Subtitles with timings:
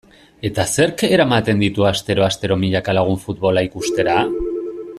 [0.47, 4.17] Eta zerk eramaten ditu astero-astero milaka lagun futbola ikustera?